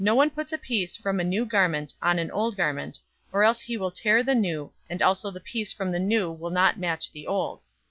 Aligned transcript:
"No 0.03 0.15
one 0.15 0.31
puts 0.31 0.51
a 0.51 0.57
piece 0.57 0.97
from 0.97 1.19
a 1.19 1.23
new 1.23 1.45
garment 1.45 1.93
on 2.01 2.17
an 2.17 2.31
old 2.31 2.57
garment, 2.57 2.99
or 3.31 3.43
else 3.43 3.61
he 3.61 3.77
will 3.77 3.91
tear 3.91 4.23
the 4.23 4.33
new, 4.33 4.73
and 4.89 4.99
also 4.99 5.29
the 5.29 5.39
piece 5.39 5.71
from 5.71 5.91
the 5.91 5.99
new 5.99 6.31
will 6.31 6.49
not 6.49 6.79
match 6.79 7.11
the 7.11 7.27
old. 7.27 7.63